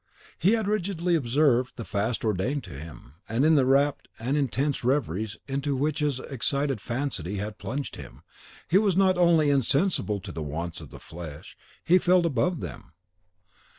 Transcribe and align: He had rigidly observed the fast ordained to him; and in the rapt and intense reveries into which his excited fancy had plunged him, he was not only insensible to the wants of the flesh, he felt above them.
He 0.39 0.53
had 0.53 0.67
rigidly 0.67 1.13
observed 1.13 1.73
the 1.75 1.85
fast 1.85 2.25
ordained 2.25 2.63
to 2.63 2.71
him; 2.71 3.13
and 3.29 3.45
in 3.45 3.53
the 3.53 3.67
rapt 3.67 4.07
and 4.17 4.35
intense 4.35 4.83
reveries 4.83 5.37
into 5.47 5.75
which 5.75 5.99
his 5.99 6.19
excited 6.21 6.81
fancy 6.81 7.35
had 7.35 7.59
plunged 7.59 7.97
him, 7.97 8.23
he 8.67 8.79
was 8.79 8.97
not 8.97 9.15
only 9.15 9.51
insensible 9.51 10.19
to 10.21 10.31
the 10.31 10.41
wants 10.41 10.81
of 10.81 10.89
the 10.89 10.97
flesh, 10.99 11.55
he 11.83 11.99
felt 11.99 12.25
above 12.25 12.61
them. 12.61 12.93